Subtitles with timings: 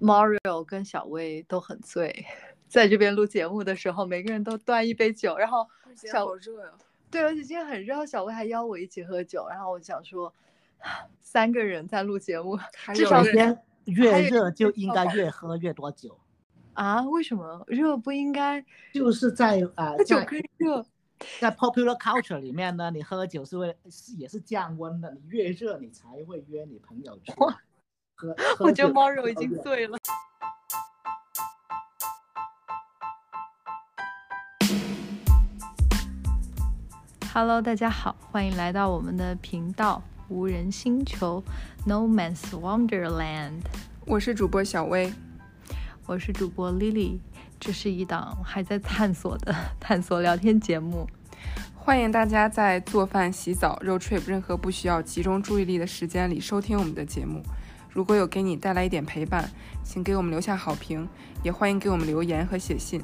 [0.00, 2.24] Mario 跟小薇都很醉，
[2.68, 6.72] 在这边录节目的时候，每个人都端一杯酒，然后小好热呀。
[7.10, 10.32] 对，而且今天很热，小薇还邀我一起喝酒，然后我想说，
[11.20, 12.58] 三个人在录节目，
[12.94, 16.18] 至少天越热就应该越喝越多酒
[16.74, 17.00] 啊？
[17.08, 18.62] 为什么热不应该？
[18.92, 19.94] 就是在啊，
[21.40, 27.32] 在 popular culture 里面呢，你喝酒是为是也是降温的，你越热你才会约你朋友去
[28.18, 28.34] 喝。
[28.58, 29.96] 我觉得 Mario 已经醉了。
[37.32, 41.42] Hello，大家好，欢迎来到我们的频道无人星球
[41.86, 43.60] No Man's Wonderland。
[44.04, 45.12] 我是主播小薇，
[46.06, 47.20] 我是主播 Lily。
[47.60, 51.06] 这是一档还在探索的 探索聊天节目，
[51.76, 57.40] 欢迎大家在做饭、洗澡、road trip 任何不需要集中注意力的时间里收听我们的节目。
[57.90, 59.48] 如果有给你带来一点陪伴，
[59.82, 61.08] 请给我们留下好评，
[61.42, 63.02] 也欢迎给我们留言和写信。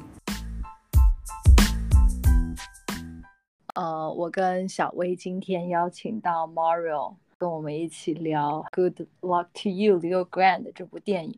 [3.73, 11.37] 呃，我跟小薇今天邀请到 Mario 跟我们一起聊《Good Luck to You, Leo Grand》这部电影。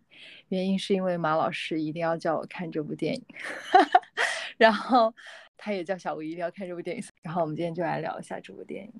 [0.49, 3.25] 原因是因为马老师一定要叫我看这部电影，
[4.57, 5.13] 然后
[5.57, 7.03] 他也叫小薇一定要看这部电影。
[7.23, 8.93] 然后我们今天就来聊一下这部电影。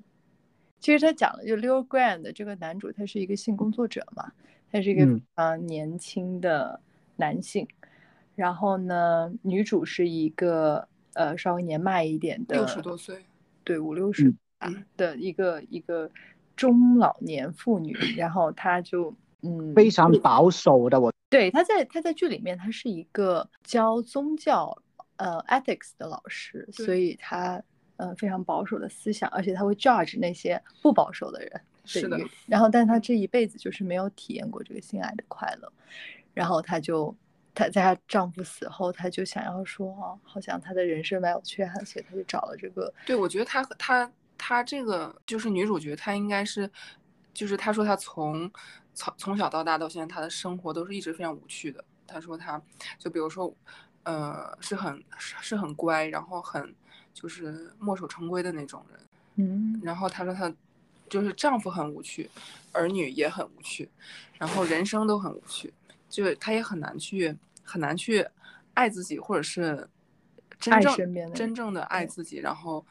[0.80, 4.32] 其实他讲的就 Leo Grande 这个男主，他是一个性工作者嘛，
[4.70, 6.80] 他是一个非常年轻的
[7.16, 7.66] 男性。
[8.34, 10.88] 然后呢，女主是一个。
[11.14, 13.24] 呃，稍微年迈一点的，六十多岁，
[13.64, 14.32] 对，五六十
[14.96, 16.08] 的一个一个
[16.54, 21.00] 中老年妇女，然后他就嗯，非常保守的。
[21.00, 24.80] 我对他在他在剧里面，他是一个教宗教
[25.16, 27.60] 呃 ethics 的老师，所以她
[27.98, 31.60] 呃非常保守的思想，而且他会 judge 那些不保守的人。
[31.84, 32.18] 是的。
[32.46, 35.72] 然后，但是她这一辈子就是没有体验过这个性爱的快乐，
[36.34, 37.14] 然后她就。
[37.54, 42.94] 她在她丈夫死后，她就想要说，哦，好像她的人生蛮有缺憾，所以她就找了这个。
[43.04, 46.70] 对，我觉得她和她她这个就是女主角，她应该是，
[47.34, 48.48] 就是她说她从
[48.94, 51.84] 从从小到大到现在，她的生活都是一直非常无趣的。
[52.06, 52.62] 她说她
[52.96, 53.52] 就比如说，
[54.04, 56.72] 呃，是很是很乖，然后很
[57.20, 59.00] 就是墨守成规的那种人。
[59.36, 59.80] 嗯。
[59.82, 60.52] 然后她说她
[61.08, 62.30] 就是丈夫很无趣，
[62.72, 63.88] 儿女也很无趣，
[64.38, 65.72] 然后人生都很无趣，
[66.08, 67.36] 就她也很难去。
[67.70, 68.26] 很难去
[68.72, 69.86] 爱自己，或者是
[70.58, 72.82] 真正真正的爱自己，然后，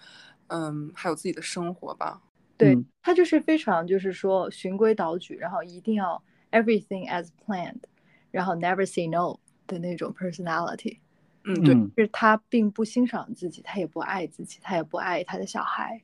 [0.49, 2.21] 嗯，还有自己的生活吧。
[2.57, 6.21] 对她就是非常就是说循规蹈矩，然后一定要
[6.51, 7.81] everything as planned，
[8.29, 10.99] 然后 never say no 的那种 personality。
[11.47, 16.01] 嗯，对，就是他并不欣赏自己，他也不爱自己，他也不爱他的小孩，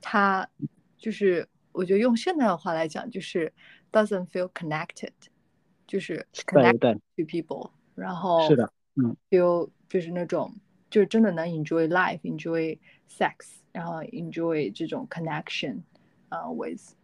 [0.00, 0.48] 他
[0.98, 3.52] 就是我觉得用现代的话来讲，就是
[3.92, 5.12] doesn't feel connected，
[5.86, 7.70] 就是 connected to people。
[7.94, 10.54] 然后是的，嗯，feel 就是那种，
[10.88, 15.82] 就是真的能 enjoy life，enjoy sex，然后 enjoy 这种 connection，
[16.30, 16.94] 呃，with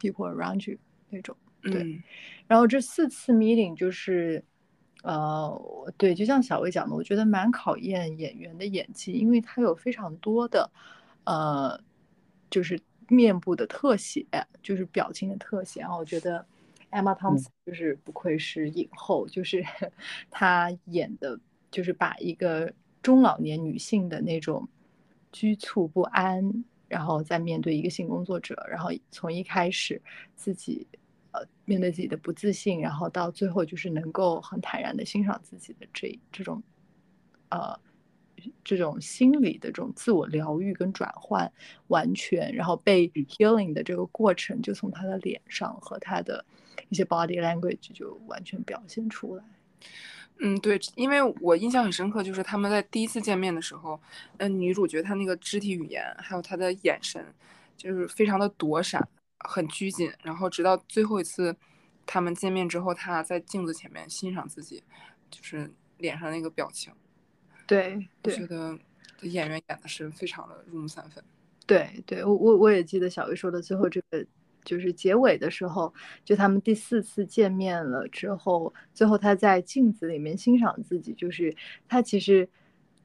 [0.00, 0.78] people around you
[1.10, 2.02] 那种，对。
[2.46, 4.42] 然后这四次 meeting 就是，
[5.08, 10.70] 呃，对，就像小薇讲的，我觉得蛮考验演员的演技，因为他有非常多的，
[11.24, 11.80] 呃，
[12.50, 14.26] 就是面部的特写，
[14.62, 16.44] 就是表情的特写，然后我觉得。
[16.90, 19.62] Emma Thompson 就是不愧是影后，就是
[20.30, 21.38] 她演的，
[21.70, 24.66] 就是把一个中老年女性的那种
[25.30, 30.00] 局促不安，然后再面对一个性工作者，然后从一开始
[30.34, 30.86] 自己
[31.38, 36.62] 呃面对自己的不自信，然后到最后就是能够很坦然的欣赏自己的这这种
[37.50, 37.78] 呃。
[38.62, 41.50] 这种心理的这种自我疗愈跟转换，
[41.88, 46.44] 完全然后被 healing 的这个过程，就从他的脸上和他的
[46.88, 49.42] 一些 body language 就完全表现出来。
[50.38, 54.00] 嗯，对，因为我印象很深刻，就是他们在第一次见面的时候，
[54.36, 57.26] 嗯，女主角她那个肢体语言还有她的眼神，
[57.76, 59.06] 就是非常的躲闪，
[59.40, 60.12] 很拘谨。
[60.22, 61.56] 然后直到最后一次
[62.06, 64.82] 他们见面之后，他在镜子前面欣赏自己，
[65.30, 66.92] 就是脸上那个表情。
[67.66, 68.78] 对，我觉得
[69.22, 71.22] 演员演的是非常的入木三分。
[71.66, 74.24] 对，对我我我也记得小薇说的最后这个，
[74.64, 75.92] 就是结尾的时候，
[76.24, 81.54] 就他们第四次见面了之后，最后他在镜子里面欣赏自己，就是
[81.86, 82.48] 他其实，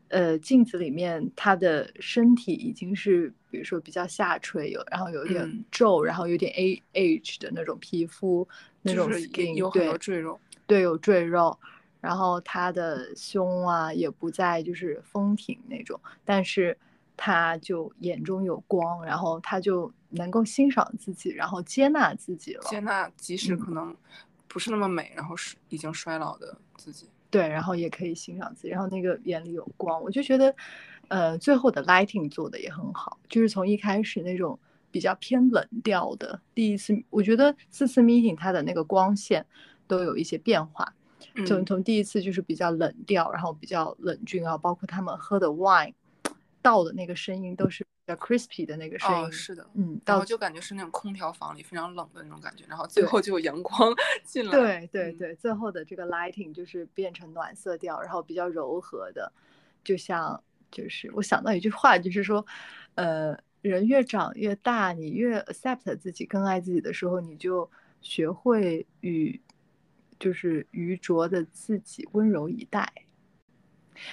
[0.07, 8.47] 呃，镜子里面他的身体已经是，比如说比较下垂，有然后有点皱，然后有点 a age 的那种皮肤，
[8.81, 11.55] 那种 skin，有很多赘肉，对，有赘肉。
[12.01, 16.75] 然后他的胸啊也不再就是丰挺那种，但是
[17.15, 22.63] 他就眼中有光，然后他就能够欣赏自己，然后接纳自己了。
[22.63, 23.95] 接纳即使可能
[24.47, 27.07] 不是那么美，然后是已经衰老的自己。
[27.29, 30.53] 对，然后也可以欣赏自己，然后那个眼里有光，我就觉得，
[31.07, 34.57] 呃，最后的 lighting 做的也很好，就是从一开始那种
[34.91, 39.45] 比较偏冷调的第一次，我觉得四次 meeting 它的那个光线
[39.87, 40.93] 都有一些变化，
[41.45, 45.93] 就从第一次就是比较冷调，然后比较冷峻啊，包括他们喝的 wine
[46.61, 47.85] 倒的那个声音都是。
[48.05, 53.93] 比较 crispy 的那个声音，是的，嗯，然后就感觉是那种空调房里非常冷的那种感觉，然后最后就有阳光
[54.25, 59.31] 进来，对对对，最后的这个 lighting 就是变成暖色调，然后比较柔和的，
[59.85, 62.45] 就像就是我想到一句话，就是说，
[62.95, 67.71] 呃，人越长越大，你越 accept 自己，更爱自己的时候，你就
[68.01, 69.39] 学会与
[70.19, 72.91] 就是愚拙的自己温柔以待，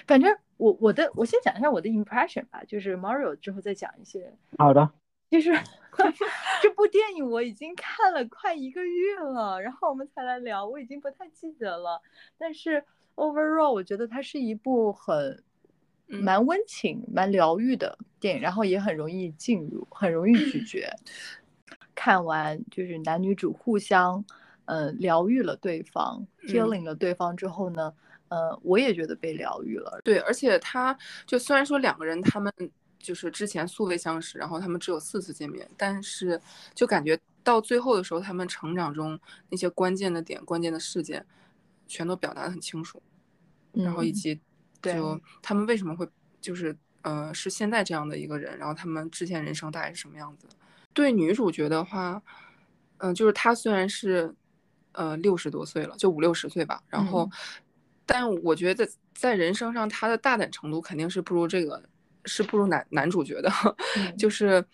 [0.07, 0.37] 反正。
[0.61, 4.31] 我我的我先讲一下我的 impression 吧，就是 Mario 之后再讲一些。
[4.59, 4.91] 好的。
[5.31, 5.51] 就是
[6.61, 12.03] 这部电影我已经看了快一个月了，然后我们才来聊，我已经不太记得了。
[12.37, 12.85] 但是
[13.15, 15.43] overall 我觉得它是一部很
[16.11, 20.89] 蛮温情、蛮疗愈的电影，然后也很容易进入，很容易咀嚼。
[21.95, 24.25] 看完就是男女主互相
[24.65, 27.93] 呃疗愈了对方，healing 了对方之后呢。
[28.31, 30.01] 呃，我也觉得被疗愈了。
[30.05, 30.97] 对，而且他
[31.27, 32.53] 就虽然说两个人他们
[32.97, 36.41] 就是之前素未相识，然后他们只有四次见面，但是
[36.73, 39.19] 就感觉到最后的时候，他们成长中
[39.49, 41.27] 那些关键的点、关键的事件，
[41.89, 43.03] 全都表达的很清楚。
[43.73, 44.41] 然后以及
[44.83, 46.09] 就他们为什么会
[46.41, 50.47] 就是呃是现在这样的一个人，然后他们之前人生大概是什么样子。
[50.93, 52.23] 对女主角的话，
[52.99, 54.35] 嗯，就是她虽然是
[54.93, 57.31] 呃六十多岁了，就五六十岁吧，然后。
[58.13, 61.81] 但我觉得在人生上，她的大胆程度肯定是不如这个，
[62.25, 63.49] 是不如男男主角的。
[64.19, 64.65] 就是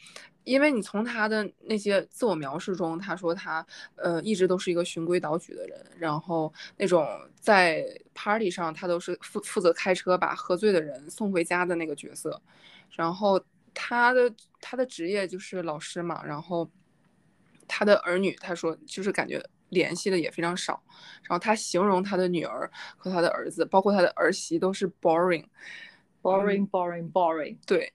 [0.47, 3.67] 因为你从他的那些自我描述中，他说他
[3.97, 7.07] 呃一直都是一个循规蹈矩的人，然后那种
[7.39, 7.85] 在
[8.15, 12.41] party 上他都是负负责开车把喝醉的人送回家的那个角色。
[12.93, 13.39] 然后
[13.75, 16.71] 他的他的职业就是老师嘛，然后
[17.69, 19.45] 他的儿女他说就是感觉。
[19.71, 20.81] 联系的也非常少，
[21.25, 25.45] 然后他形容他的女儿和他的儿子，包括他的儿媳都是 boring
[26.27, 27.57] boring，boring，boring，boring。
[27.67, 27.93] 对，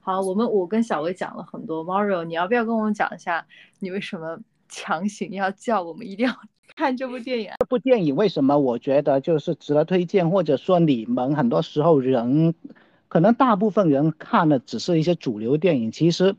[0.00, 3.46] 好，我们我跟小薇讲了很多，Mario，你要不要跟我们讲一下，
[3.78, 4.38] 你为什么
[4.68, 6.34] 强行要叫我们一定要
[6.76, 7.50] 看这部电影？
[7.58, 12.54] 这部电影为什么我觉得就是值得推荐，或者说你们很多时候人，
[13.08, 16.36] 可能大部分人看的只是一些主流电影，其实。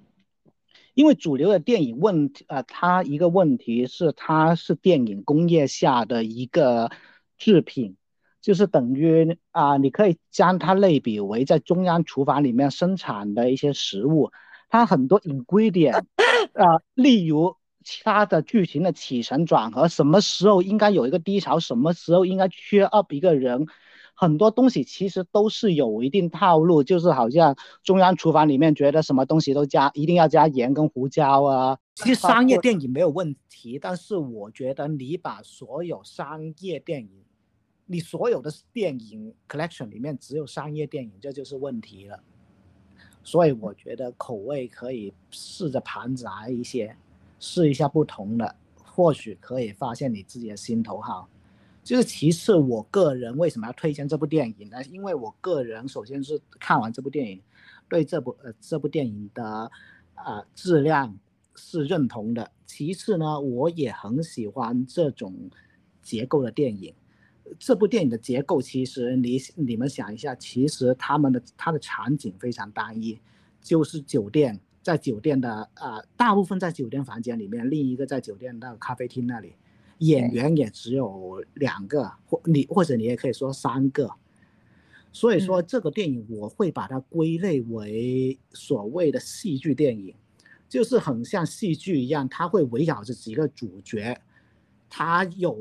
[0.94, 6.92] 因为主流的电影问题，呃，它一个问题是它是电影工业下的一个
[7.38, 7.96] 制品，
[8.42, 14.32] 就是等于啊，你可以将它类比为在中央厨房里面生产的一些食物，
[14.70, 16.04] 它很多 ingredient，
[16.54, 23.68] 啊，例如其他的剧情的起承转合，什么时候应该有一个低潮，什么时候应该缺 up 一个人。
[24.14, 31.78] 很多东西其实都是有一定套路，就是好像中央厨房里面觉得什么东西都加，一定要加盐跟胡椒啊。
[31.96, 37.10] 其实商业电影没有问题，但是我觉得你把所有商业电影，
[37.92, 42.24] 你所有的电影 collection 里面只有商业电影，这就是问题了。
[43.22, 46.96] 所以我觉得口味可以试着盘杂一些，
[47.38, 51.28] 试一下不同的，或许可以发现你自己的心头好。
[51.84, 54.82] 就是其次，我个人为什么要推荐这部电影呢？
[54.86, 57.42] 因为我个人首先是看完这部电影，
[57.90, 59.70] 对这部呃这部电影的
[60.16, 61.14] 啊质量
[61.56, 62.50] 是认同的。
[62.66, 65.50] 其次呢，我也很喜欢这种
[66.02, 66.94] 结构的电影。
[67.60, 73.20] 这部电影的结构其实你你们想一下，其实他们的它的场景非常单一，
[73.62, 79.54] 就是酒店，在酒店的啊大部分在酒店房间里面，另一个在酒店的咖啡厅那里。
[80.00, 84.12] 演员也只有两个，或你或者你也可以说三个，
[85.12, 90.16] 所以说这个电影我会把它归类为所谓的戏剧电影，
[90.68, 94.20] 就是很像戏剧一样，它会围绕着几个主角，
[94.90, 95.56] 它有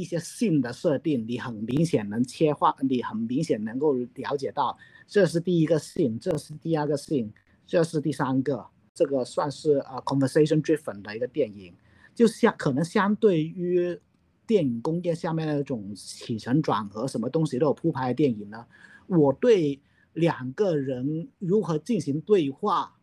[0.00, 4.76] 一些性的设定，你很明显能切换，你很明显能够了解到
[5.06, 7.32] 这是第一个性，这是第二个性，
[7.66, 11.74] 这是第三个，这个算是呃 conversation driven 的一个电影。
[12.14, 13.98] 就相可能相对于
[14.46, 18.66] 电影工业下面那种起承转合，什么东西都有铺排的电影呢，
[19.06, 19.80] 我对
[20.12, 22.94] 两个人如何进行对话，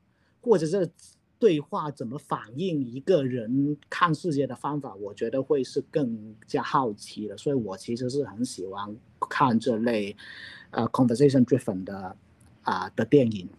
[0.41, 0.91] 或者是
[1.43, 7.35] 对话怎么反映一个人看世界的方法，我觉得会是更加好奇的。
[7.35, 8.95] 所以我其实是很喜欢
[9.29, 10.15] 看这类，
[10.71, 12.15] 呃，conversation driven 的
[12.62, 13.50] 啊的电影。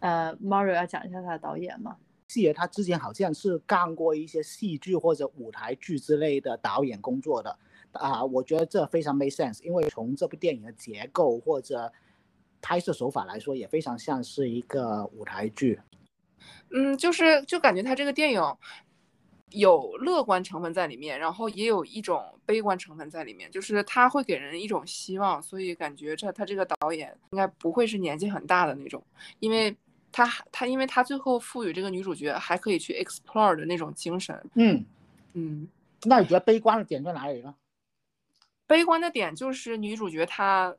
[0.00, 1.98] 呃，Mario 要讲一下他的导演吗？
[2.26, 7.56] 细爷他之前好像是干过一些戏剧或者舞台剧之类的导演工作的
[7.92, 11.92] 啊，我觉得这非常 make sense，因为从这部电影的结构或者
[12.60, 15.78] 拍摄手法来说，也非常像是一个舞台剧。
[16.70, 18.42] 嗯，就是就感觉他这个电影
[19.50, 29.02] 有乐观成分在里面，然后也有一种悲观成分在里面，就是他会给人一种希望，所以感觉这他这个导演应该不会是年纪很大的那种，
[29.40, 29.76] 因为。
[30.12, 34.82] 他他，因为他最后赋予这个女主角还可以去 explore 的那种精神，嗯
[35.34, 35.68] 嗯，
[36.04, 37.54] 那你觉得悲观的点在哪里呢？
[38.66, 40.74] 悲观的点就是女主角她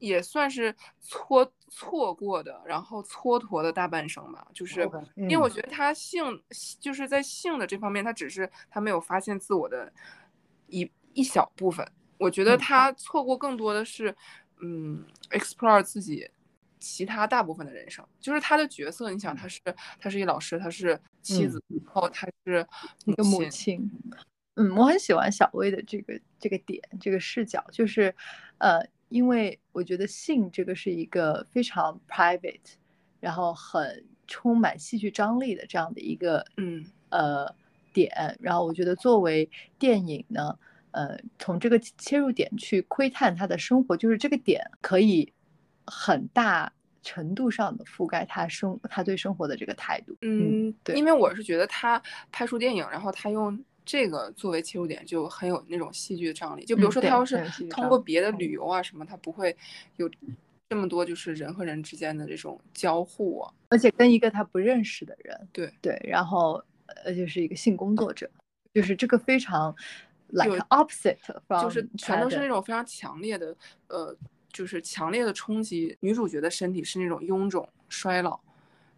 [0.00, 6.42] 也算是错错过的，然后蹉跎的大半生吧，就是因为我觉得他性
[6.80, 9.92] 就是在性的这方面，他只是他没有发现自我的
[10.66, 11.88] 一一小部分，
[12.18, 14.16] 我觉得他错过更多的是
[14.60, 16.28] 嗯 explore 自己。
[16.82, 19.10] 其他大部分的人生，就是他的角色。
[19.10, 19.60] 你想，他是
[19.98, 22.66] 他是一老师，他是妻子，然后他是
[23.04, 23.86] 一个母亲。
[24.54, 28.14] 嗯，我很喜欢小薇的这个这个点，这个视角，就是，
[28.56, 28.80] 呃，
[29.10, 32.72] 因为我觉得性这个是一个非常 private，
[33.20, 37.54] 然后很充满戏剧张力的这样的一个嗯呃
[37.92, 38.10] 点。
[38.40, 40.58] 然后我觉得作为电影呢，
[40.92, 45.30] 呃，从这个切入点去窥探他的生活，就是这个点可以。
[45.92, 52.00] 很大程度上的覆盖他生他对生活的这个态度，嗯，对，因为我是觉得他
[52.30, 53.58] 拍出电影，然后他用
[53.90, 56.64] 这个作为切入点，就很有那种戏剧的张力。
[56.64, 59.56] 就比如说他要是通过别的旅游啊什么，他不会
[59.96, 60.08] 有
[60.68, 66.62] 这么多就是人和人之间的这种交互啊，而且跟一个他不认识的人，对对，然后
[67.04, 68.30] 呃就是一个性工作者，
[68.72, 69.74] 就是这个非常
[70.28, 71.18] like opposite，
[71.60, 73.56] 就是全都是那种非常强烈的
[73.88, 74.16] 呃。
[74.52, 78.40] 就是强烈的冲击，女主角的身体是那种臃肿衰老，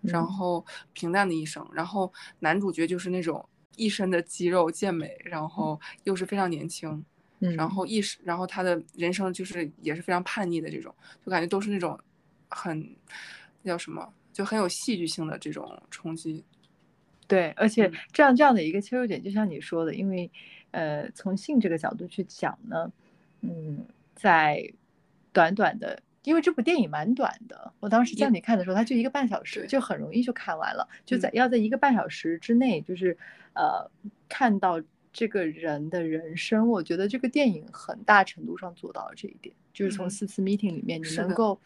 [0.01, 7.05] 然后平淡的一生，然后男主角就是那种一身的肌肉健美，然后又是非常年轻，
[7.39, 11.99] 然后意识，然后他的人生就是也是非常叛逆的这种，就感觉都是那种
[12.49, 12.95] 很
[13.65, 16.45] 叫什么，就很有戏剧性的这种冲击。
[17.27, 20.31] 对，而且这样这样的一个切入点，就像你说的，因为
[20.71, 22.93] 呃，从性这个角度去讲呢，
[23.41, 24.73] 嗯，在。
[25.35, 30.89] 短短的，因为这部电影蛮短的，我当时叫你看的时候，它就一个半小时，就很容易就看完了。
[31.05, 33.17] 就在要在一个半小时之内，就是
[33.55, 33.91] 呃
[34.29, 34.81] 看到
[35.13, 41.59] 这个人的人生，我觉得这个电影很大程度上做到了这一点，就是从四次 meeting 里面，你能够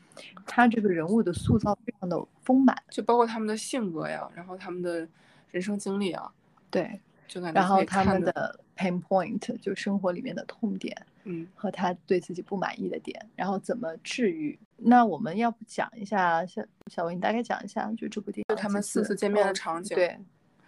[0.47, 5.07] 他这个人物的塑造非常的丰满，就包括他们的性格呀，然后他们的
[5.51, 6.33] 人生经历啊，
[6.71, 6.99] 对，
[7.29, 10.97] 就感觉然后他们的 pain point 就生活里面的痛点。
[11.29, 14.57] 嗯，和他对自己不满意的点，然后怎么治愈？
[14.77, 20.17] 那我们要不讲一下，小小薇，你大概讲一下，就这部电影，就他们四次见面的场景，对，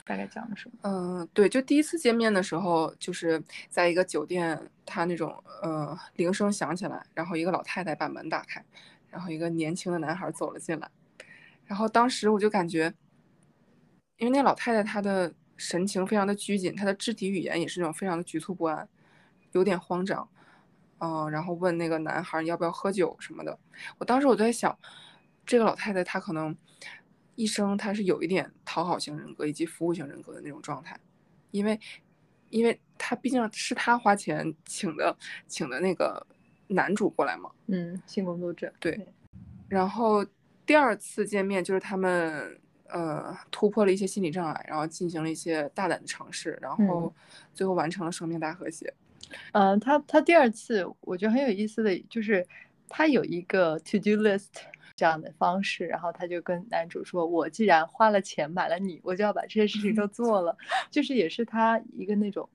[0.04, 0.76] 大概讲的什么？
[0.82, 8.64] 嗯，对，就第一次见面的时候，就是在一个酒店，他那种呃铃声响起来，然后一个老太太把门打开，
[9.10, 10.90] 然后一个年轻的男孩走了进来，
[11.66, 12.92] 然后当时我就感觉，
[14.16, 18.88] 因为那老太太她的神情非常的拘谨，她的肢体语言也是那种非常的局促不安，
[19.52, 20.28] 有点慌张。
[21.00, 23.58] 嗯，然后问那个男孩要不要喝酒什么的。
[23.98, 24.76] 我当时我在想，
[25.46, 26.56] 这个老太太她可能
[27.34, 30.98] 一生她是有一点讨好型人格以及服务型人格的那种状态，
[31.50, 31.78] 因为，
[32.50, 36.26] 因为她毕竟是她花钱请的请的那个
[36.66, 37.50] 男主过来嘛。
[37.66, 38.72] 嗯，性工作者。
[38.80, 39.06] 对。
[39.68, 40.24] 然后
[40.64, 47.14] 第二次见面就是他们呃突破了一些心理障碍，然后进行了一些大胆的尝试，然后
[47.54, 48.86] 最后完成了生命大和谐。
[48.88, 49.07] 嗯，
[49.80, 52.46] 他他第二次我觉得很有意思的就是，
[52.88, 54.48] 他有一个 to do list
[54.96, 60.56] 这样的方式，然后他就跟男主说：“我既然花了钱买了你，我就要把这些事情都做了。
[60.90, 62.48] ”就是也是他一个那种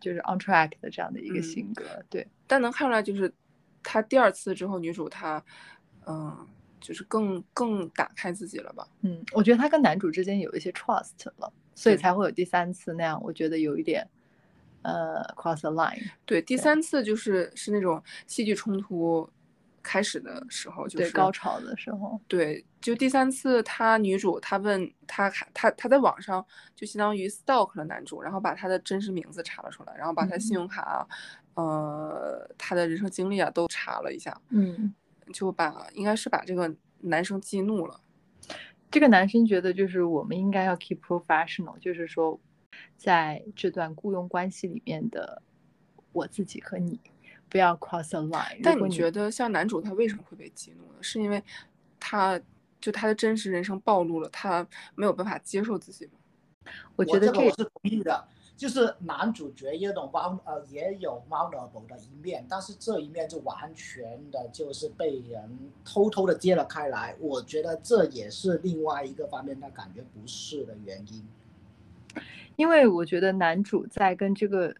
[0.00, 1.84] 就是 on track 的这样的一个性格。
[2.10, 3.32] 对，但能看出来就是
[3.82, 5.42] 他第二次之后，女主她
[6.06, 6.46] 嗯，
[6.80, 8.88] 就是更更打开自己了吧？
[9.02, 13.22] 嗯，我觉得他跟男主之间有一些 trust 了，所以才会有第三次那样。
[13.22, 14.08] 我觉得有一点。
[14.82, 16.10] 呃，cross the line。
[16.24, 19.28] 对，第三次就是是那种戏剧冲突
[19.82, 22.20] 开始的时候，就是高潮的时候。
[22.28, 26.44] 对，就第三次，她女主她问她，她她在网上
[26.76, 31.06] 就相当于 stalk 了男主，然后把他的真实名字查了出来，然后把他信用卡，
[31.54, 34.94] 呃，他的人生经历啊都查了一下，嗯，
[35.32, 38.00] 就把应该是把这个男生激怒了。
[38.90, 42.38] 这个男生觉得就是我们应该要 keep professional，就是说。
[42.96, 45.42] 在这段雇佣关系里面的
[46.12, 47.00] 我自己和你，
[47.48, 48.60] 不要 cross the line。
[48.62, 50.98] 但你觉得像男主他为什么会被激怒呢？
[51.00, 51.42] 是因为
[52.00, 52.40] 他
[52.80, 56.12] 就他的真实人生暴露了，他没有办法接受自己吗？
[56.96, 58.28] 我觉得这是同意的。
[58.56, 67.14] 就是男主角也有猫呃也有猫的狗的一面，但是这一面就完全的就是被人偷偷的揭了开来。
[67.20, 71.24] 我觉得这也是另外一个方面他感觉不适的原因。
[72.58, 74.74] 因为我觉得男主在跟这个，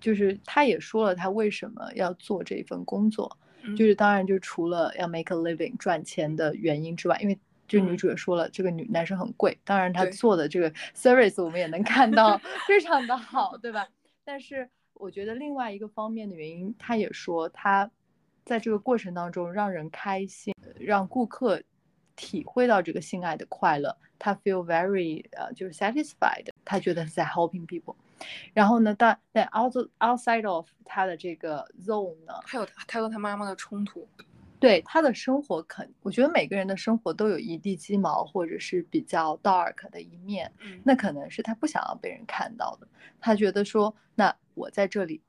[0.00, 3.38] 就是他也说了他为什么要做这份工作，
[3.76, 7.38] 就是当然就除了要 make a living 赚钱的原因之外，因为。
[7.70, 13.86] 就女主也说了，这个女男生很贵，当然他做的这个 service 我们也能看到 非常的好，对吧？
[14.24, 17.88] 但是我觉得另外一个方面的原因，他也说他
[18.44, 21.62] 在这个过程当中让人开心，让顾客
[22.16, 27.96] 体会到这个性爱的快乐，他 feel very 呃就是 satisfied，他觉得是在 helping people。
[28.54, 34.06] 然后呢，但但 outside outside of 他的这个 zone 呢，还有他和他妈妈的冲突。
[34.60, 40.52] 对他的生活，肯我觉得每个人的生活都有一地鸡毛，或者是比较 dark 的一面，
[40.84, 42.86] 那可能是他不想要被人看到的。
[43.18, 45.20] 他觉得说，那我在这里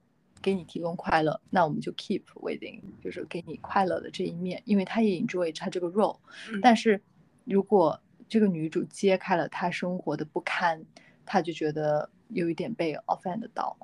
[0.41, 6.19] 给你提供快乐，那我们就 keep within，就是给你快乐的这一面，因为他也 enjoy 他这个 role。
[6.61, 7.01] 但是
[7.45, 10.83] 如果这个女主揭开了她生活的不堪，
[11.25, 13.75] 他就觉得有一点被 offend 到。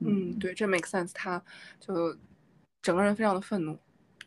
[0.00, 1.12] 嗯，对，这 make sense。
[1.14, 1.42] 他
[1.78, 2.16] 就
[2.80, 3.78] 整个人非常的愤怒。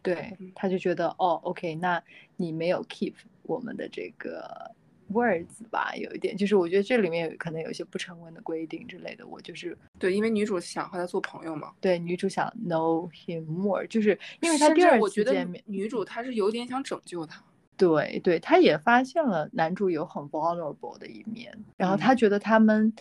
[0.01, 2.01] 对，他就觉得哦，OK，那
[2.38, 4.72] 你没有 keep 我们的这个
[5.12, 5.95] words 吧？
[5.95, 9.25] 有一点，就是我觉得这里面有可能有一些不成文的规定之类的。
[9.25, 11.74] 我就是对，因为女主想和他做朋友嘛。
[11.81, 17.43] 对，女主想 know him more，就是因为他第二次见面，女主她是有点想拯救他。
[17.77, 22.94] 对对，她也发现了男主有很 vulnerable 的一面，然后她觉得他们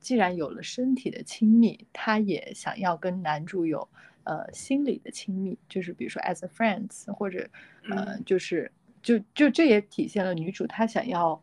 [0.00, 3.88] 既然有了身体的亲密，她也想要跟男主有。
[4.26, 7.46] 呃，心理的亲密，就是比如说 as a friends，或者
[7.90, 11.38] 呃，就是就就这也体现了女主她想要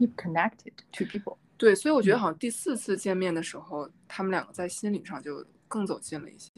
[0.00, 1.36] keep connected to people。
[1.56, 6.50] 对，所以我觉得好像第四次见面的时候，他们两个在心理上就更走近了一些。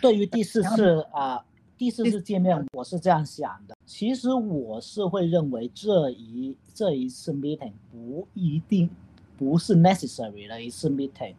[0.00, 1.44] 对于第四次啊，
[1.76, 3.76] 第四次见面，我是这样想的。
[3.84, 8.88] 其实我是会认为这一这一次 meeting 不一定
[9.36, 11.34] 不是 necessary 的一次 meeting。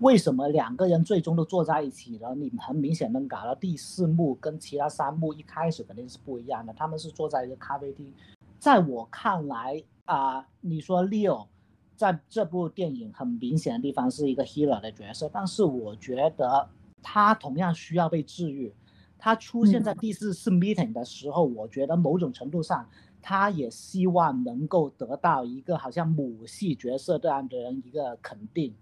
[0.00, 2.34] 为什么两个人最终都坐在一起了？
[2.34, 6.72] 你很明显能感到第四幕跟其他三幕一开始肯定是不一样的。
[6.72, 8.12] 他们是坐在一个咖啡厅，
[8.58, 11.46] 在我看来啊，你说 Leo
[11.94, 16.68] 在这部电影很明显的地方是一个 hero 的角色，但是我觉得
[17.00, 18.72] 他同样需要被治愈。
[19.18, 19.94] 他出现在。
[19.94, 22.88] 第四次 meeting 的时候，我觉得某种程度上
[23.20, 28.74] 他也希望能够得到一个好像母系角色这样的人一个肯定。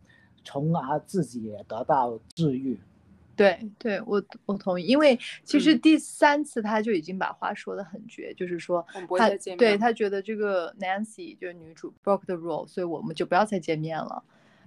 [0.47, 2.79] 从而自己也得到治愈，
[3.35, 14.23] 对对，我我同意，因为其实第三次他就已经把话说的很绝，就是说他对他觉得这个 Nancy 就是女主 broke the rule，所以我们就不要再见面了，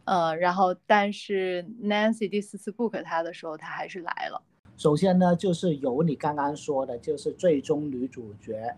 [0.05, 4.41] 呃，然后但是 Nancy 第四次 book 他的时候，他还是来了。
[4.77, 8.73] 首先呢，就是由你刚刚说的，就是最终女主角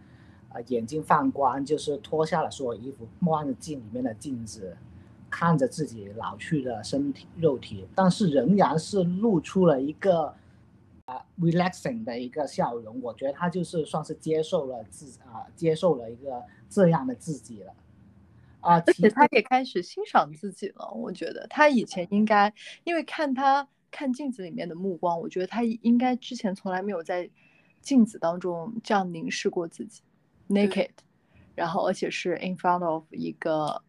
[0.50, 4.76] 啊眼睛放光，就是脱下了所有衣服，望着镜里面的镜子。
[5.32, 10.34] 看着自己老去的身体肉体，但是仍然是露出了一个
[11.06, 13.00] 啊 relaxing 的一个笑容。
[13.00, 17.72] 我觉得他就是算是接受了自啊，接受了一个这样的自己了
[18.62, 20.92] 啊，而且他也开始欣赏自己了。
[20.96, 22.52] 我觉得他以前应该，
[22.84, 27.30] 因为看他看镜子里面的目光，我觉得他应该之前从来没有在
[27.82, 30.02] 镜子当中这样凝视过自己
[30.48, 30.90] ，naked，
[31.56, 33.82] 然后而且是 in front of 一个。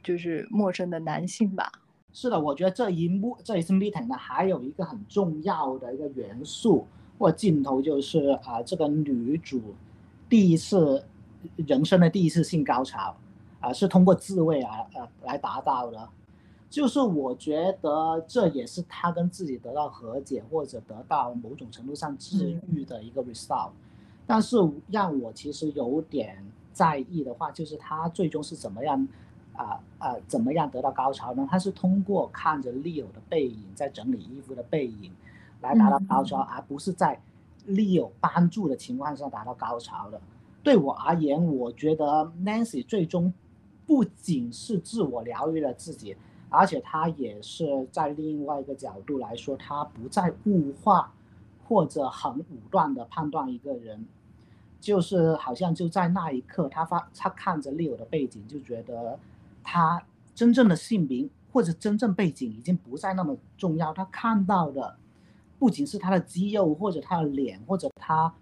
[0.00, 1.70] 就是陌生的男性吧。
[2.14, 6.86] 是的，我觉得这一幕这一次 meeting 呢，还有一个很重要的一个元素
[7.18, 9.60] 或镜头，就是啊，这个女主
[10.26, 11.04] 第一次
[11.56, 13.14] 人生的第一次性高潮
[13.60, 16.08] 啊，是通过自慰啊呃来达到的。
[16.70, 23.70] 就是我觉得这也是他跟自己得到和解或者得到某种程度上治愈的一个 result。
[24.26, 24.56] 但是
[24.90, 29.08] 让我其实有点在意的话，就是他最终是怎么样。
[29.54, 31.44] 啊啊，怎么样得到高潮呢？
[31.50, 35.10] 他是通过看着 Leo 的背影，在整理衣服的背影，
[35.60, 37.20] 来达到高潮，而不是在
[37.66, 40.20] Leo 帮助的情况下达到高潮的。
[40.62, 43.34] 对我而言，我觉得 Nancy 最终
[43.84, 46.16] 不仅是自我疗愈了自己，
[46.50, 51.12] 而且他也是在另外一个角度来说，他不再物化
[51.66, 54.06] 或者很武断的判断一个人，
[54.80, 59.18] 就是好像就在那一刻，他发他看着 Leo 的背景，就觉得。
[59.70, 60.02] 他
[60.34, 64.96] 真正的姓名或者真正背景已经不再那么重要，他看到的
[65.58, 68.32] 不仅是他的肌肉或者他的脸或者他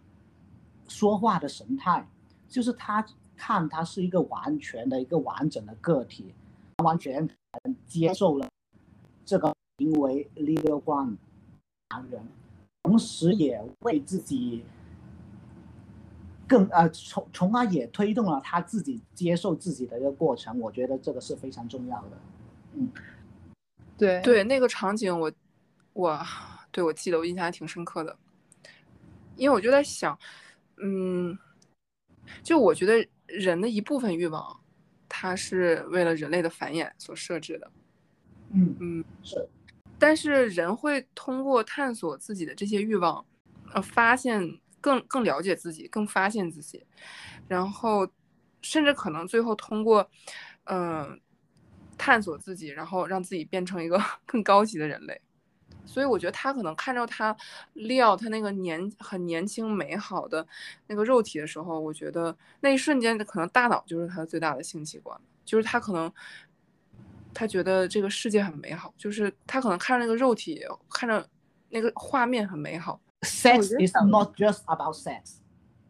[0.86, 2.06] 说话的神态，
[2.48, 3.04] 就是他
[3.36, 6.32] 看他是一个完全的一个完整的个体，
[6.84, 7.28] 完全
[7.86, 8.48] 接受了
[9.24, 11.16] 这个名为 Leo Grant
[11.90, 12.28] 男人，
[12.82, 14.64] 同时也为自己
[16.46, 20.58] 更呃从从而也推动了他自己接受自己的一个过程。
[20.60, 22.18] 我觉得这个是非常重要的。
[22.74, 22.90] 嗯，
[23.96, 25.32] 对对，那个场景我
[25.92, 26.20] 我
[26.70, 28.16] 对我记得我印象还挺深刻的，
[29.36, 30.18] 因为我就在想，
[30.76, 31.38] 嗯，
[32.42, 33.08] 就我觉得。
[33.28, 34.60] 人的一部分欲望，
[35.18, 37.72] 它是为了人类的繁衍所设置的。
[38.52, 39.48] 嗯嗯，是。
[39.98, 43.24] 但是人会通过探索自己的这些欲望，
[43.72, 46.84] 呃，发现更更了解自己，更发现自己，
[47.48, 48.06] 然后
[48.60, 50.06] 甚至可能最后通过，
[50.64, 51.18] 嗯，
[51.96, 55.18] 探索自己，然后让自己变成一个 更高级的人类。
[55.86, 57.34] 所以我觉得他可能看着他
[57.74, 60.46] 撂他那个年很年轻美好的
[60.88, 66.12] 那个肉体的时候，我觉得那一瞬间可能大脑就是他最大的性器官，就是他可能
[67.32, 71.26] 他觉得这个世界很美好，就是他可能看着那个肉体，看着
[71.70, 73.00] 那个画面很美好。
[73.22, 75.36] Sex is not just about sex，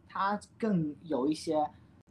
[0.07, 1.55] 它更有一些。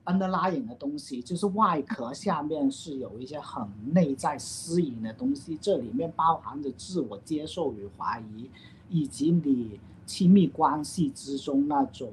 [0.07, 8.51] Underlying 的东西就是外壳下面是有一些很内在私隐的东西，这里面包含着自我接受与怀疑，
[8.89, 12.11] 以及你亲密关系之中那种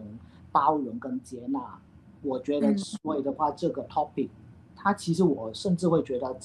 [0.52, 1.80] 包容跟接纳。
[2.24, 4.30] 我觉得，所以的话，这个 topic，
[4.76, 6.36] 它其实我甚至会觉得，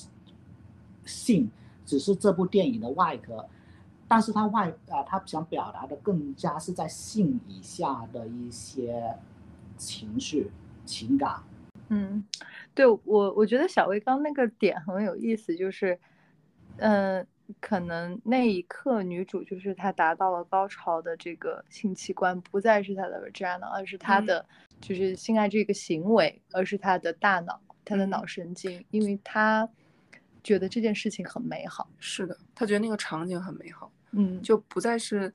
[1.04, 1.50] 性
[1.86, 3.46] 只是这部电影的外壳，
[4.06, 9.16] 但是它外啊，它想表达的更加是在性以下的一些
[9.76, 10.50] 情绪。
[10.88, 11.30] 情感，
[11.90, 12.24] 嗯，
[12.74, 12.98] 对我，
[13.34, 15.98] 我觉得小薇刚那个点很有意思，就是，
[16.78, 17.24] 嗯，
[17.60, 24.44] 可能那一刻女主就是她达到了高潮的这个性器官不再是她的 vagina，而是她的
[24.80, 29.68] 就是性爱这个行为，而是她的大脑，她的脑神经，因为她
[30.42, 31.86] 觉得这件事情很美好。
[31.98, 35.32] 是的，她觉得那个场景很美好，嗯，就不再是，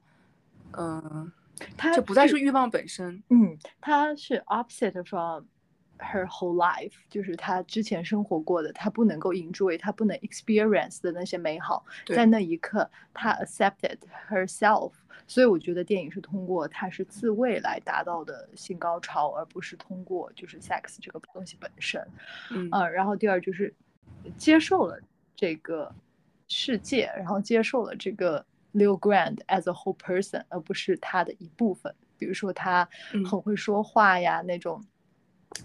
[0.72, 1.32] 嗯。
[1.78, 5.46] 他就不再是欲望本身，嗯，他是 opposite from
[6.00, 13.98] her whole life，就是他之前生活过的，他不能够 enjoy，他不能 experience 的那些美好，在那一刻他 accepted
[14.30, 14.92] herself，
[15.28, 22.06] 所以我觉得电影是通过他是自慰来达到的性高潮，而不是通过就是 sex 这个东西本身，
[22.50, 23.74] 嗯，然后第二就是
[24.38, 25.00] 接受了
[25.36, 25.94] 这个
[26.48, 28.44] 世界，然后接受了这个。
[28.74, 31.94] Leo Grand as a whole person，而不是他的一部分。
[32.18, 32.88] 比如说他
[33.30, 34.82] 很会说话呀，那种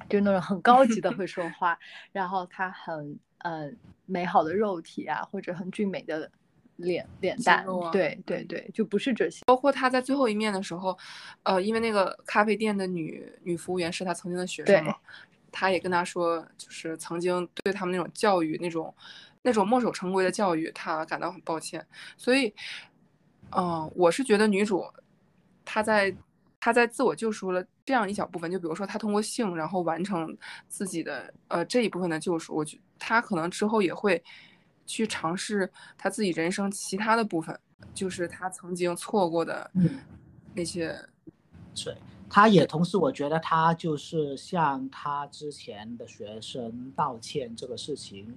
[0.09, 1.79] 就那种很高级的会说 话，
[2.11, 6.29] 然后他很嗯美好的肉体啊，或者很俊美的
[6.77, 9.45] 脸脸蛋，对对对，就不是这些。
[9.47, 10.99] 包括他在最后一面的时候，
[11.45, 14.97] 呃，因为那个咖啡店的女女服务员是他曾经的学生嘛，
[15.53, 18.93] 他也跟他说，就是曾经对他们那种教育，那种
[19.43, 22.53] 那种墨守成规的教育，他感到很抱歉，所以。
[23.57, 24.85] 嗯，我是觉得女主，
[25.65, 26.15] 她在
[26.61, 30.37] 她在自我救赎了这样一小部分，就比如说她通过性，然后完成
[30.69, 32.55] 自己的呃这一部分的救赎。
[32.55, 34.23] 我觉她可能之后也会
[34.87, 37.59] 去尝试她自己人生其他的部分，
[37.95, 39.71] 就是她曾经错过的
[40.55, 40.99] 那些。
[41.75, 41.97] 对，
[42.29, 48.35] 她也同时，我觉得她就是向她之前的学生道歉这个事情。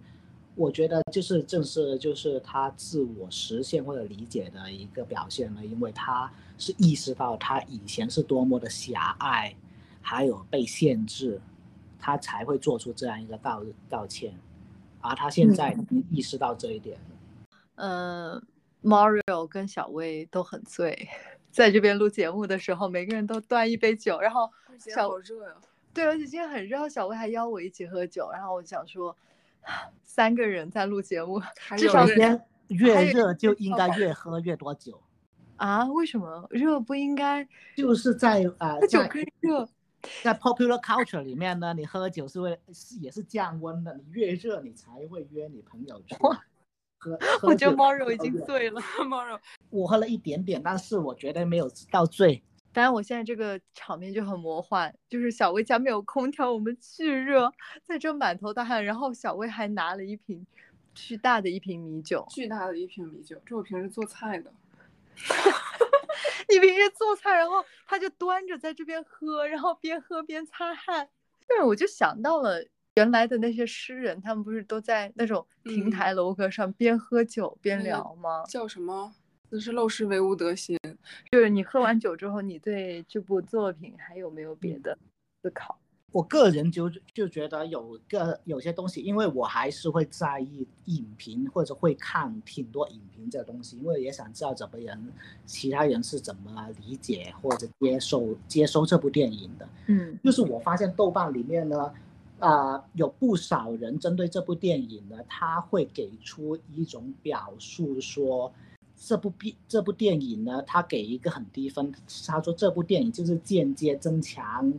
[0.62, 9.56] 我觉得就是正是就是他自我实现或者理解的一个表现了，因为他是意识到他以前是多么的狭隘，
[10.04, 11.42] 还有被限制，
[11.98, 14.40] 他才会做出这样一个道道歉，
[15.00, 15.76] 而他现在
[16.12, 17.00] 意识到这一点。
[17.78, 18.40] 嗯
[18.84, 21.10] ，Mario 跟小薇都很醉，
[21.50, 24.48] 在这边录节目的时候，每个人都端一杯酒，然后
[24.78, 25.56] 小好热呀，
[25.92, 29.18] 对，而且今天很热，小薇还邀我一起喝酒，然后我想说。
[30.04, 31.42] 三个人在录节目，
[31.78, 35.02] 至少天越热就应该越喝越多酒
[35.58, 35.86] 啊？
[35.86, 37.48] 为什么热不应该？
[37.76, 39.68] 就是在啊，酒可以热，
[40.24, 46.38] 在 popular culture 里面呢，你喝酒是为是也是降温的，你越热你才会约你朋友去喝。
[47.42, 52.44] 我觉得猫肉已经醉了，猫肉，我喝了一点点，但是我觉得没有到醉。
[52.74, 57.52] 当然，我现在这个场面就很魔幻，就是小薇家没有空调，我们巨热，
[57.84, 60.46] 在这满头大汗，然后小薇还拿了一瓶
[60.96, 64.54] 巨大的一瓶米酒，巨大的一瓶米酒，这我平时做菜的。
[66.50, 71.08] 你平时做菜，然后他就端着在这边喝，然后边喝边擦汗。
[71.48, 78.44] 对，我就想到了原来的那些诗人，他们不是都在那种亭台楼阁上边喝酒边聊吗？
[78.50, 79.14] 叫什么？
[79.52, 80.80] 此是陋室，惟吾德馨。
[81.30, 84.98] 就是你喝完酒之后，你对这部作品还有没有别的
[85.44, 85.78] 思考？
[86.14, 95.12] 我个人就就觉得有个有些东西，因为我还是会在意影评或者会看挺多影评这东西，因为也想知道怎么人
[95.46, 99.68] 其他人是怎么理解或者接受接收这部电影的。
[99.88, 101.94] 嗯，就是我发现豆瓣里面呢，
[102.40, 108.54] 啊，有不少人针对这部电影呢，他会给出一种表述说。
[109.04, 111.92] 这部片这部电影呢，他给一个很低分，
[112.28, 114.72] 他说这部电影就是间接增强，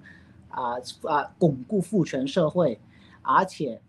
[0.48, 2.78] 啊啊巩固父权社会，
[3.22, 3.80] 而且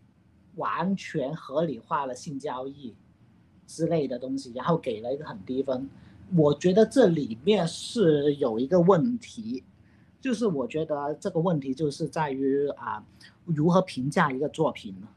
[0.56, 2.96] 完全合理化了性交易
[3.67, 5.88] 之类的东西，然后给了一个很低分。
[6.36, 9.63] 我觉得这里面是有一个问题，
[10.19, 13.06] 就是我觉得这个问题就是在于啊，
[13.46, 15.08] 如何评价一个作品呢？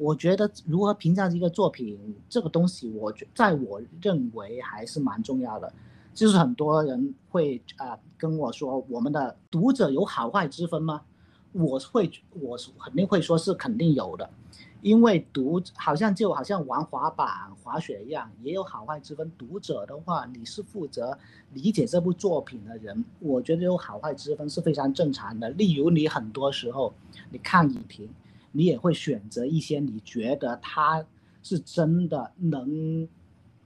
[0.00, 5.70] 我觉得如何评价一个作品，这个东西，我觉在我认为还是蛮重要的。
[6.14, 11.02] 就是很多人会啊跟我说，我们的读者有好坏之分吗？
[11.52, 12.10] 我会，
[12.40, 14.30] 我肯定会说是肯定有的，
[14.80, 19.30] 因为读好像就好像玩滑板、滑雪一样，也有好坏之分。
[19.36, 21.18] 读者的话，你是负责
[21.52, 25.50] 理解这部作品的人，我觉得有好坏之分是非常正常的。
[25.50, 26.94] 例如，你很多时候
[27.30, 28.08] 你看影评。
[28.52, 31.04] 你也会选择一些你觉得他
[31.42, 33.08] 是真的能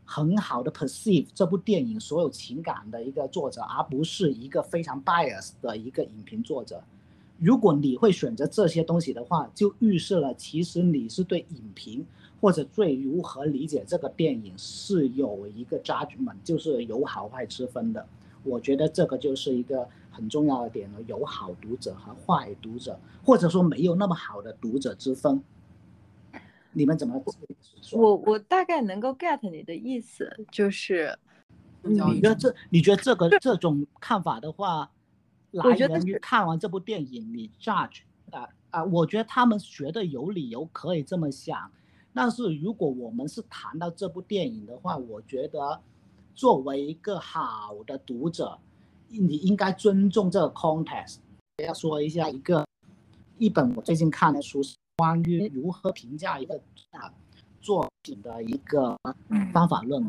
[0.05, 6.83] 很好的 perceive 这部电影所有情感的一个作者，而不是一个非常 bias 的一个影评作者。
[7.39, 12.07] 如果你会选择这些东西的话，就预示了其实你是对影评
[12.41, 18.07] 或者对如何理解这个电影是有一个 judgment，就是有好坏之分的。
[18.45, 19.89] 我觉得这个就是一个。
[20.17, 25.43] 很重要的点了，有好读者和坏读者，或者说没有那么好的读者之分。
[26.71, 27.21] 你们怎么
[27.83, 27.99] 说？
[28.01, 31.19] 我我大概能够 get 你的意思，就是
[31.83, 34.89] 你觉得这你觉得这个这种看法的话，
[35.51, 41.73] 来源于看完这部电影你 judge 啊啊，我觉得他们觉得有理由可以这么想，
[42.13, 45.81] 但是如果我们是谈到这部电影的话，我觉得
[46.35, 48.59] 作为一个好的读者。
[49.09, 51.19] 你应该尊重这个 context。
[51.65, 52.67] 要说一下一个
[53.39, 57.13] 一本我最近看的书，是关于如何评价一个啊
[57.61, 58.97] 作品的一个
[59.53, 60.05] 方法论。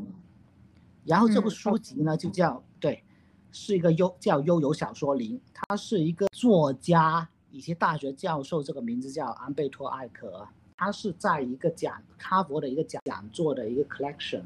[1.03, 3.03] 然后这部书籍呢就叫对，
[3.51, 10.47] 是一个悠叫悠游小说林，他是一个作家以及大学教授，这个名字叫安贝托艾可。
[10.77, 14.41] 他是在一个讲哈佛的一个讲讲座的一个 collection，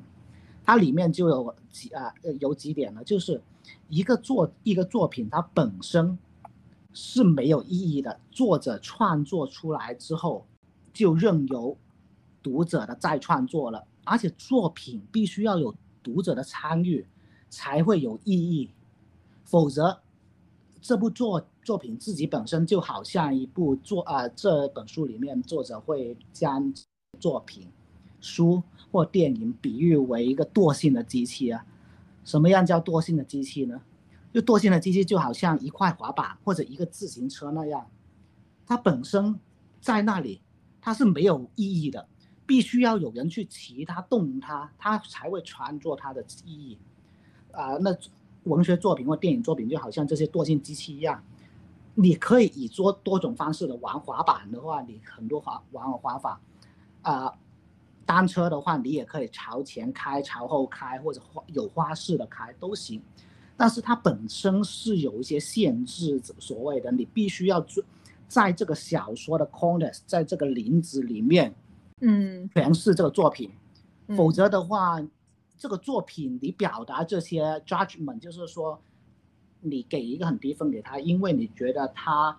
[0.65, 3.41] 它里面就有几啊有几点呢，就是。
[3.87, 6.17] 一个作一个作品，它本身
[6.93, 8.19] 是没有意义的。
[8.31, 10.45] 作者创作出来之后，
[10.91, 11.77] 就任由
[12.41, 13.85] 读者的再创作了。
[14.03, 17.05] 而且作品必须要有读者的参与，
[17.49, 18.71] 才会有意义。
[19.43, 19.99] 否则，
[20.81, 26.73] 这部作作品自己本身就好像一部作啊，这本书里面作者会将
[27.19, 27.67] 作品、
[28.21, 31.65] 书或电影比喻为一个惰性的机器啊。
[32.25, 33.81] 什么样叫惰性的机器呢？
[34.31, 37.87] 就惰性的机器就好像一块滑板或者一个自行车那样，
[38.67, 39.39] 它本身
[39.81, 40.39] 在那里，
[40.79, 42.07] 它是没有意义的，
[42.45, 46.77] 必须要有人去骑它、动它，它才会创作它的意义。
[47.51, 47.97] 啊，那
[48.43, 51.23] 文学作品或电影作品就好像这些惰性机器一样，
[51.95, 56.39] 你可以以多多种方式的玩滑板的话，你很多滑玩滑法，
[57.01, 57.33] 啊。
[58.09, 62.99] 单车的话，你也可以朝前开、朝后开，或者花有花式的开都行。
[63.55, 67.83] 但是它本身是有一些限制，所谓的你必须要做，
[68.27, 71.53] 在这个小说的 corners，在这个林子里面，
[72.01, 73.51] 嗯，诠释这个作品。
[74.17, 74.99] 否则的话，
[75.55, 78.81] 这个作品你表达这些 judgment，就是说，
[79.61, 82.35] 你给一个很低分给他，因为你觉得他。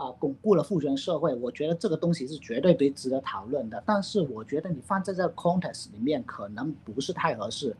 [0.00, 3.82] 啊，巩固了父权社会，我觉得这个东西是绝对得值得讨论的。
[3.84, 7.76] 但是我觉得你放在这个 context 里面可能不是太合适，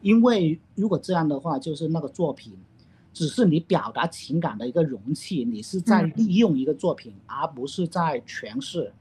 [0.00, 2.56] 因为如果这样的话，就是那个作品
[3.12, 8.92] 只是你表达情感的一个容器，你是在利用一个作品，而不是在诠释。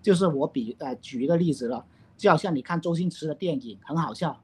[0.00, 1.84] 就是我比呃举一个例子了，
[2.16, 4.40] 就好像你看周星驰的电影很好笑，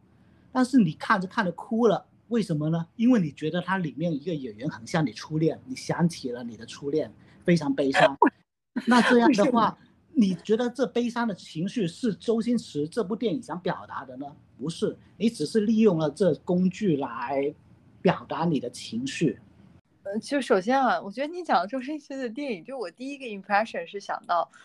[0.50, 2.84] 但是你看着看着哭了，为什么呢？
[2.96, 7.12] 因为你觉得它里面一个演员很像你初恋，你想起了你的初恋。
[7.48, 8.14] 非常悲伤，
[8.86, 9.74] 那这样的话，
[10.12, 14.26] 你觉得这悲伤的情绪是周星驰这部电影想表达的呢？
[14.58, 17.54] 不是，你只是利用了这工具来
[18.02, 19.38] 表达你的情绪。
[20.02, 24.46] 呃，就首先啊，我觉得你讲周星驰的电影，就我第一个 impression 是想到《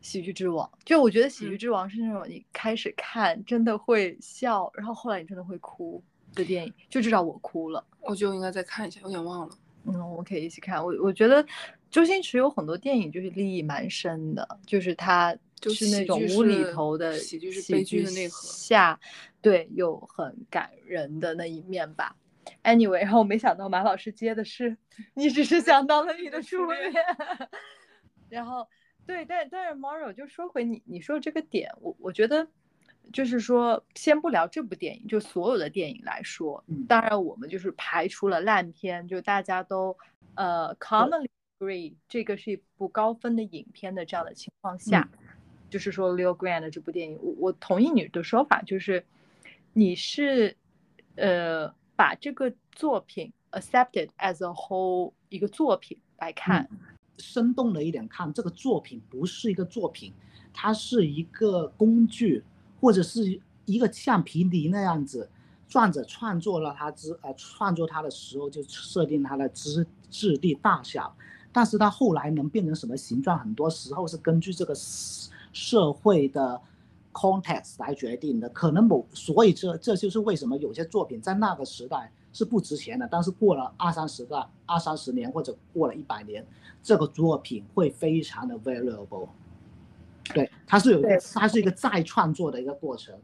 [0.00, 6.02] 喜剧之王》，就我觉得《喜剧之王》是那种你开始看真的会笑，然后后来你真的会哭
[6.34, 7.84] 的电影，就至少我哭了。
[8.00, 9.54] 我就应该再看一下，有点忘了。
[9.86, 10.82] 嗯，我们可以一起看。
[10.84, 11.44] 我我觉得
[11.90, 18.98] 周星驰有很多电影就是利益蛮深的，就是他就是那种无厘头的喜剧是悲剧的内核下，
[19.42, 22.16] 对，有很感人的那一面吧。
[22.62, 24.76] Anyway，然后我没想到马老师接的是，
[25.14, 26.92] 你只是想到了你的初恋。
[28.28, 28.66] 然后
[29.06, 32.48] 对，但但是 Mario 就说回你你说这个点，我我觉得。
[33.12, 39.96] 就是说，先不聊这部电影，就所有的电影来说，当然我们就是排除了烂片，就大家都
[40.34, 45.08] 呃 commonly agree 这个是一部高分的影片的这样的情况下，
[45.70, 49.04] 就是说 Leo Grant 的这部电影，我我同意你的说法，就是
[49.72, 50.56] 你是
[51.14, 56.68] 呃把这个作品 accepted as a whole 一个作品来看，
[57.18, 60.12] 生动的一点看，这个作品不是一个作品，
[60.52, 62.42] 它是一个工具。
[62.84, 65.26] 或者是一个橡皮泥那样子，
[65.66, 71.16] 作者创作了它之呃创作它的时候就设定它的质质地大小，
[71.50, 74.74] 但是它后来能变成什么形状，很多时候是根据这个
[75.54, 76.60] 社会的
[77.14, 78.50] context 来决定的。
[78.50, 86.46] 可能某所以这这就是为什么有些作品在那个时代是不值钱的，但是过了二三十个二三十年或者过了一百年，
[86.82, 89.28] 这个作品会非常的 valuable。
[90.32, 91.02] 对，它是有，
[91.34, 93.14] 它是一个再创作的一个过程。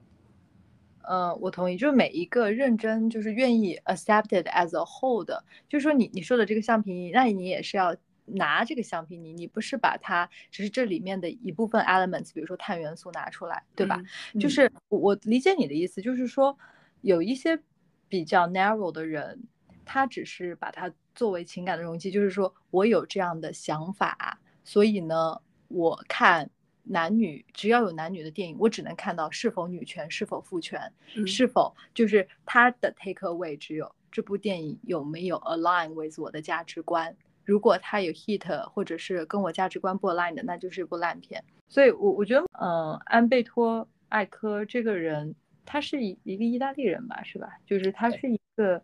[1.03, 14.01] 呃，我同意，就是每一个认真，就是愿意 accepted as a whole 的，就是说你你说的这个橡皮泥，那你也是要拿这个橡皮泥，你不是把它只是这里面的一部分 elements，比如说碳元素拿出来，对吧？
[14.39, 16.57] 就是我理解你的意思，就是说
[17.01, 17.59] 有一些
[18.07, 19.43] 比较 narrow 的人，
[19.85, 26.49] 他只是把它作为情感的容器，就是说我有这样的想法，所以呢，我看。
[26.91, 30.93] 男女只要有男女的电影，我只能看到是否女权，是否父权，
[31.25, 37.17] 是否就是他的 take away 只有这部电影有没有 align with 我的价值观。
[37.45, 41.45] 如果他有 hit 或者是跟我价值观不 align 的，那就是一部烂片。
[41.69, 45.33] 所以，我我觉得，嗯，安贝托·艾科这个人，
[45.65, 47.57] 他是一一个意大利人吧，是吧？
[47.65, 48.83] 就是他是一个，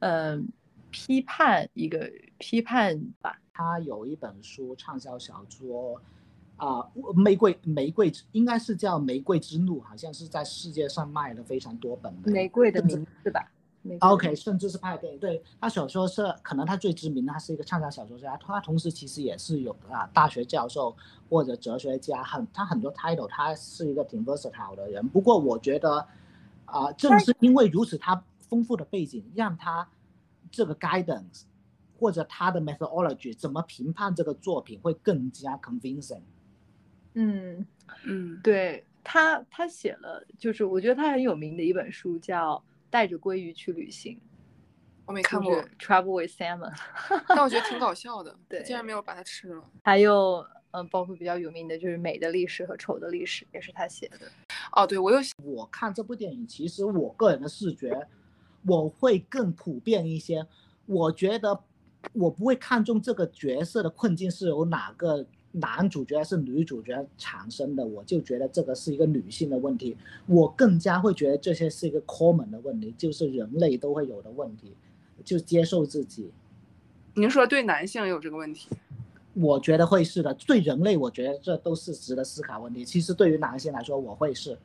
[0.00, 0.46] 嗯，
[0.90, 3.40] 批判一个批判吧。
[3.54, 5.98] 他有一本书畅销小说。
[6.56, 12.30] 啊，玫瑰玫瑰应该是叫《玫瑰之怒》，好像是在世界上卖了非常多本的。
[12.30, 13.52] 玫瑰的名字吧。
[14.00, 15.18] OK，甚至是拍电影。
[15.20, 18.36] 对他小说是可能他最知名的，他是一个畅销小说家。
[18.38, 20.96] 他同时其实也是有啊大学教授
[21.28, 25.06] 或者哲学家，很他很多 title，他是一个挺 versatile 的人。
[25.08, 26.04] 不过我觉得
[26.64, 29.86] 啊，正是因为如此，他丰富的背景让他
[30.50, 31.42] 这个 guidance
[31.96, 36.22] 或者他的 methodology 怎么评判这个作品会更加 convincing。
[37.18, 37.66] 嗯
[38.04, 42.56] 嗯，对他，他写了，就是我觉得他很有名的一本书叫
[42.90, 44.14] 《带着鲑鱼去旅行》，
[45.06, 46.74] 我没看过《Travel with Salmon》，
[47.28, 48.36] 但我觉得挺搞 笑的。
[48.48, 49.64] 对，竟然没有把它吃了。
[49.82, 54.18] 还有，嗯，包括比较有名的就是《美的历史》和《丑的历史》，也是他写的。
[54.72, 58.06] 哦，对，我有我看这部电影，其实我个人的视觉，
[58.66, 60.46] 我会更普遍一些。
[60.84, 61.58] 我觉得
[62.12, 65.26] 我不会看重这个角色的困境是由哪个。
[65.58, 69.96] 男主角还是女主角产生的，我就觉得这个是一个女性的问题。
[70.26, 74.74] 我更加会觉得这些是一个 common 的问题，就是人类都会有的问题，
[75.24, 76.30] 就接受自己。
[77.14, 78.68] 您说对男性有这个问题？
[79.32, 80.34] 我觉得会是的。
[80.46, 82.84] 对人类，我觉得这都是值得思考问题。
[82.84, 84.58] 其实对于男性来说，我会是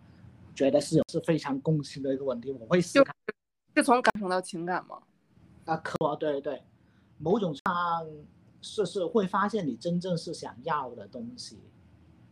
[0.54, 2.52] 觉得是有是非常共性的一个问题。
[2.52, 3.14] 我会思考，
[3.78, 4.98] 是从感受到情感吗？
[5.64, 6.62] 啊，可对对，
[7.18, 7.64] 某种上。
[8.62, 11.58] 是是会发现你真正是想要的东西，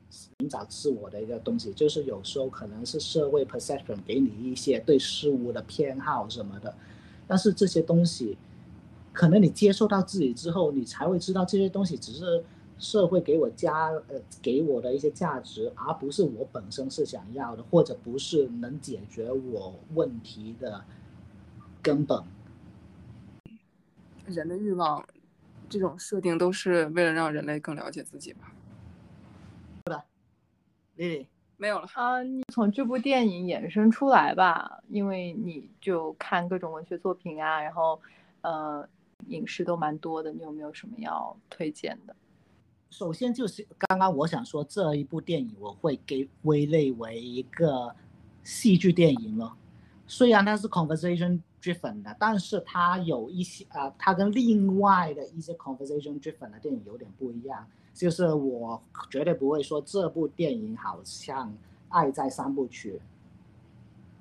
[0.10, 6.74] 寻找自我的一个东西，就是有时候可能是社会 perception 给你一些对事物的偏好什么的，
[7.28, 8.38] 但是这些东西，
[9.12, 12.44] 可能你接受到自己之后，你才会知道这些东西只是
[12.78, 20.84] 社会给我加呃给我的一些价值，而不是我本身是想要的，或者不是能解决我问题的
[21.82, 22.24] 根本。
[24.28, 25.04] 人的欲望。
[25.70, 28.52] 这种设定都是为了让人类更了解自己吧？
[29.86, 30.04] 是的，
[30.96, 31.28] 丽丽
[31.58, 32.24] 没有了啊！
[32.24, 38.02] 你从这部电影衍生出来吧，因为你就看各种文学作品啊，然后
[38.42, 38.88] 呃，
[39.28, 40.32] 影视都蛮多的。
[40.32, 42.15] 你有没有什么要推荐的？
[42.90, 47.96] 首先就是刚刚我想说，这一部电影我会给归类为一个
[48.44, 49.56] 戏剧电影了，
[50.08, 51.40] 虽然它是 conversation。
[51.62, 61.50] Driven 的，但是它有一些啊，它跟另外的一些 conversation driven 的电影有点不一样，就是我绝对不会说这部电影好像
[61.90, 62.94] 《爱在三部曲》，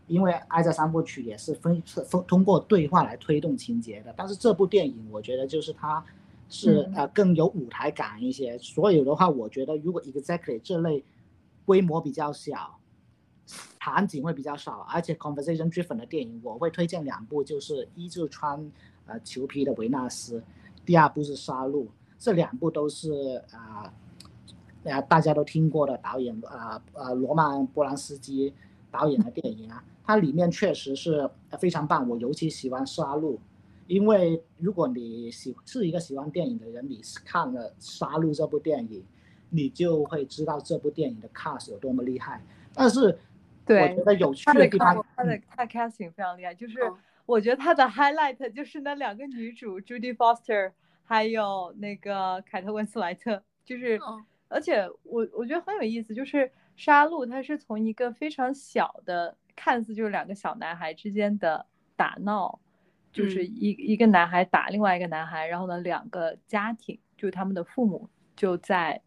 [0.07, 4.13] 因为《爱在三部曲》也是分分通过对话来推动情节的。
[4.17, 6.05] 但是这部电影，我觉得就是它
[6.49, 8.59] 是呃更有舞台感一些。
[8.59, 11.05] 所以的话，我觉得如果 Exactly 这类
[11.67, 12.78] 规模比较小，
[13.81, 18.71] 场景会比较少，而且 conversation driven 的电影，我会推荐两部，就是一就穿
[19.07, 20.43] 呃裘皮的维纳斯，
[20.85, 21.87] 第二部是杀戮，
[22.19, 23.93] 这两部都是啊。
[24.85, 28.55] 呃，大家都听过的导演，呃呃，罗曼波兰斯基
[28.93, 31.29] 导演的电影啊，它里面确实是
[31.59, 32.09] 非常棒。
[32.09, 33.35] 我尤其喜欢《杀戮》，
[33.89, 39.05] 因为如果你喜是一个喜欢电影的人，你是看了《杀戮》这部电影，
[39.51, 42.43] 你就会知道这部电影的 cast 有多么厉害。
[42.73, 43.19] 但是，
[43.69, 46.81] 对，我觉得有趣的地方，他的他 casting 非常厉害，就是
[47.27, 50.73] 我觉得他的 highlight 就是那两个女主 Judy Foster
[51.05, 54.01] 还有那个凯特温斯莱特，就是。
[54.51, 61.67] 而且我我觉得很有意思，就是杀戮，它是从一个非常小的，看似就是两个小男孩之间的
[61.97, 62.59] 打闹，
[63.13, 69.03] 就是一一个男孩打另外一个男孩，然后呢，两个家庭就是他们的父母就在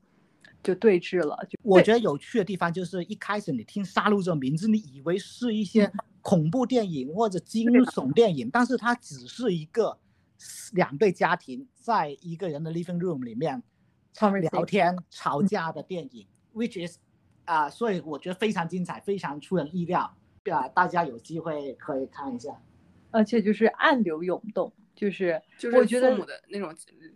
[0.64, 1.38] 就对峙了。
[1.50, 9.98] 就我觉得有趣的地方就是一开始你听杀戮这个名字，你以为是一些恐怖电影或者惊悚电影，但是它只是一个
[10.74, 13.62] 两对家庭在一个人的 living room 里面。
[14.52, 16.98] 聊天吵架的电影，which is
[17.46, 20.14] 啊，所以我觉得非常精彩，非常出人意料，
[20.44, 22.62] 对啊，大家有机会可以看一下。
[23.12, 26.74] 而且就是暗流涌动，就是就是我觉得父母的那种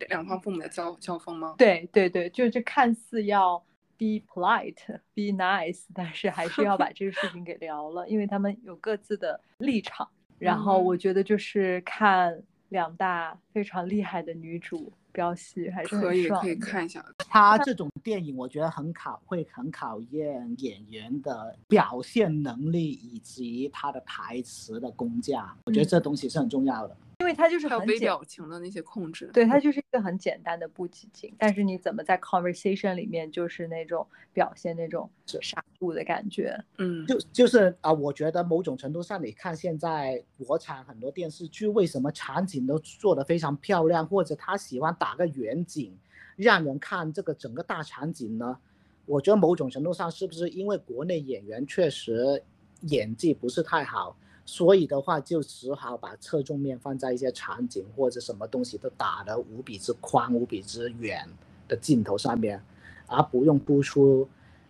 [0.08, 1.54] 两方父母的交交锋吗？
[1.58, 3.58] 对对对，就是看似要
[3.98, 10.08] be polite be nice， 但是还是要把这个事情给聊了，因为他们有各自的立场。
[10.38, 14.92] 然后我觉得就是看两大非常厉害的女主。
[15.16, 17.02] 飙戏还是可以，可以看一下。
[17.26, 25.56] 他这种电影，我觉得很考，会很考验演员的表现能力以及他的台词的功架。
[25.64, 26.94] 我觉得这东西是很重要的。
[27.18, 45.98] 因为它就是很微表情的那些控制，对，它就是一个很简单的布景景，但是你怎么在 conversation 里面就是那种表现那种杀戮的感觉，嗯，就就是啊，我觉得某种程度上，你看现在国产很多电视剧，为什么场景都做得非常漂亮，或者他喜欢打个远景，
[46.36, 48.58] 让人看这个整个大场景呢？
[49.06, 52.42] 我觉得某种程度上是不是因为国内演员确实
[52.82, 54.16] 演技不是太好？
[54.46, 61.28] 所以的话，就只好把侧重面放在一些场景或者什么东西都打得无比之宽、无比之远
[61.66, 62.62] 的镜头上面，
[63.08, 64.28] 而不用突出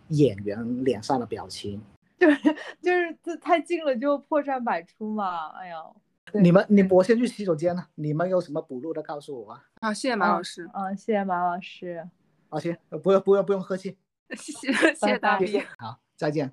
[0.09, 1.81] 演员脸上的表情。
[2.17, 2.37] 就是
[2.81, 5.49] 就是这太近了就破绽百出嘛！
[5.49, 5.77] 哎呀，
[6.33, 9.59] 你们你我先去洗手间了，你们有什么补录的告诉我。
[9.79, 10.67] 好，谢谢马老师。
[10.73, 12.09] 嗯，谢谢马老师。
[12.49, 13.95] 好，行，不用不用不用客气。
[14.35, 15.59] 谢谢谢谢大力。
[15.77, 16.51] 好，再见。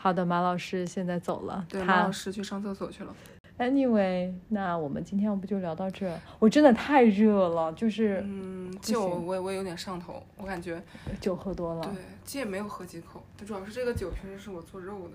[0.00, 3.12] 好的，马老师现在走了，对，马老师去上厕所去了。
[3.58, 6.16] Anyway，那我们今天要不就聊到这？
[6.38, 10.80] 我真的太热了，就是，嗯，酒我我有点上头，我感觉
[11.20, 11.82] 酒喝多了。
[11.82, 11.92] 对，
[12.24, 15.14] 这也没有喝几口，主要是这个酒平时是我做肉的。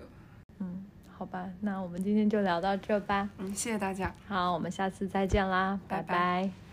[0.58, 0.84] 嗯，
[1.16, 3.30] 好吧，那我们今天就聊到这吧。
[3.38, 4.14] 嗯，谢谢大家。
[4.28, 6.63] 好，我们下次再见啦，拜拜。